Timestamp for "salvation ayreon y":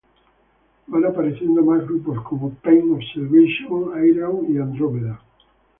3.13-4.57